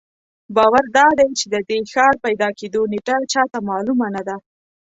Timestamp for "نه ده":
4.15-4.37